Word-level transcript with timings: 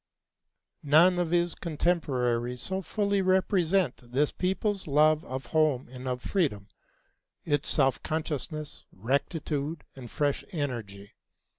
None 0.81 1.19
of 1.19 1.29
his 1.29 1.53
contemporaries 1.53 2.63
so 2.63 2.81
fully 2.81 3.21
represent 3.21 3.97
this 4.11 4.31
people's 4.31 4.87
love 4.87 5.23
of 5.25 5.45
home 5.45 5.87
and 5.91 6.07
of 6.07 6.23
freedom, 6.23 6.67
its 7.45 7.69
self 7.69 8.01
consciousness, 8.01 8.87
rectitude, 8.91 9.83
and 9.95 10.09
fresh 10.09 10.43
energy. 10.51 11.11